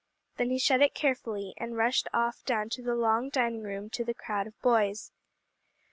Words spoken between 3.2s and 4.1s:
dining room to